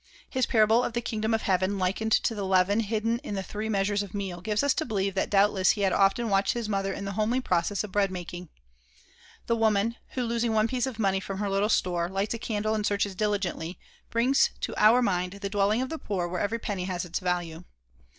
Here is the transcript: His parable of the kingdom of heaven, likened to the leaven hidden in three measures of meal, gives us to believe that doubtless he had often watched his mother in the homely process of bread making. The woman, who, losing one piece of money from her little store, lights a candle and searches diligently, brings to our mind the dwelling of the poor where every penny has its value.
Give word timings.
His 0.27 0.47
parable 0.47 0.83
of 0.83 0.93
the 0.93 0.99
kingdom 1.01 1.31
of 1.31 1.43
heaven, 1.43 1.77
likened 1.77 2.11
to 2.11 2.33
the 2.33 2.43
leaven 2.43 2.79
hidden 2.79 3.19
in 3.19 3.35
three 3.43 3.69
measures 3.69 4.01
of 4.01 4.15
meal, 4.15 4.41
gives 4.41 4.63
us 4.63 4.73
to 4.73 4.83
believe 4.83 5.13
that 5.13 5.29
doubtless 5.29 5.69
he 5.77 5.81
had 5.81 5.93
often 5.93 6.27
watched 6.27 6.53
his 6.53 6.67
mother 6.67 6.91
in 6.91 7.05
the 7.05 7.11
homely 7.11 7.39
process 7.39 7.83
of 7.83 7.91
bread 7.91 8.09
making. 8.09 8.49
The 9.45 9.55
woman, 9.55 9.97
who, 10.13 10.23
losing 10.23 10.53
one 10.53 10.67
piece 10.67 10.87
of 10.87 10.97
money 10.97 11.19
from 11.19 11.37
her 11.37 11.51
little 11.51 11.69
store, 11.69 12.09
lights 12.09 12.33
a 12.33 12.39
candle 12.39 12.73
and 12.73 12.83
searches 12.83 13.13
diligently, 13.13 13.77
brings 14.09 14.49
to 14.61 14.73
our 14.75 15.03
mind 15.03 15.33
the 15.33 15.49
dwelling 15.51 15.83
of 15.83 15.89
the 15.89 15.99
poor 15.99 16.27
where 16.27 16.41
every 16.41 16.57
penny 16.57 16.85
has 16.85 17.05
its 17.05 17.19
value. 17.19 17.63